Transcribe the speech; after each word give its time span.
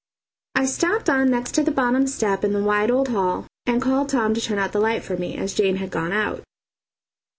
I 0.55 0.65
stopped 0.65 1.11
on 1.11 1.29
next 1.29 1.51
to 1.51 1.63
the 1.63 1.69
bottom 1.69 2.07
step 2.07 2.43
in 2.43 2.53
the 2.53 2.63
wide 2.63 2.89
old 2.89 3.09
hall 3.09 3.45
and 3.67 3.79
called 3.83 4.09
Tom 4.09 4.33
to 4.33 4.41
turn 4.41 4.57
out 4.57 4.71
the 4.71 4.79
light 4.79 5.03
for 5.03 5.15
me, 5.15 5.37
as 5.37 5.53
Jane 5.53 5.75
had 5.75 5.91
gone 5.91 6.11
out. 6.11 6.41